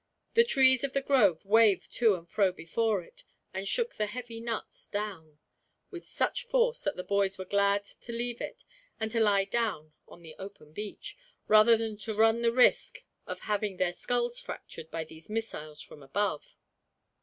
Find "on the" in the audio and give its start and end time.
10.07-10.35